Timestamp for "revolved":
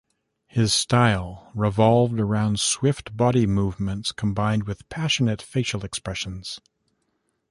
1.53-2.19